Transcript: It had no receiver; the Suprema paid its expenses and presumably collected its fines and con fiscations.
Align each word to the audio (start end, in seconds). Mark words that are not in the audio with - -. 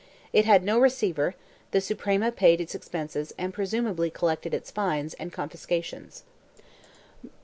It 0.33 0.45
had 0.45 0.63
no 0.63 0.79
receiver; 0.79 1.35
the 1.69 1.79
Suprema 1.79 2.31
paid 2.31 2.59
its 2.59 2.73
expenses 2.73 3.35
and 3.37 3.53
presumably 3.53 4.09
collected 4.09 4.51
its 4.51 4.71
fines 4.71 5.13
and 5.19 5.31
con 5.31 5.47
fiscations. 5.49 6.23